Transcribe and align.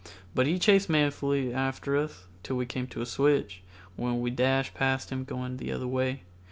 But 0.33 0.47
he 0.47 0.57
chased 0.57 0.89
manfully 0.89 1.53
after 1.53 1.95
us 1.95 2.23
till 2.41 2.55
we 2.55 2.65
came 2.65 2.87
to 2.87 3.03
a 3.03 3.05
switch, 3.05 3.61
when 3.95 4.19
we 4.19 4.31
dashed 4.31 4.73
past 4.73 5.11
him 5.11 5.23
going 5.23 5.57
the 5.57 5.71
other 5.71 5.85
way. 5.87 6.23